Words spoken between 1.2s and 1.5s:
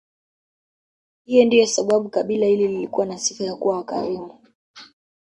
Hii